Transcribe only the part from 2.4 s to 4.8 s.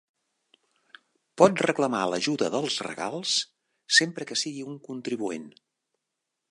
dels regals sempre que sigui